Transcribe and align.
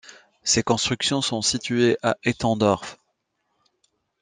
Ces 0.41 0.63
constructions 0.63 1.21
sont 1.21 1.43
situées 1.43 1.95
à 2.01 2.17
Ettendorf. 2.23 2.97